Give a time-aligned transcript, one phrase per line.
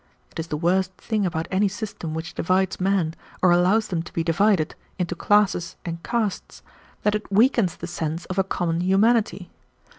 [0.31, 3.13] It is the worst thing about any system which divides men,
[3.43, 6.63] or allows them to be divided, into classes and castes,
[7.03, 9.51] that it weakens the sense of a common humanity.